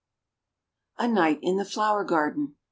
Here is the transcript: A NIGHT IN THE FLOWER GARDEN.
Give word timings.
A 0.97 1.07
NIGHT 1.07 1.37
IN 1.43 1.57
THE 1.57 1.63
FLOWER 1.63 2.03
GARDEN. 2.05 2.55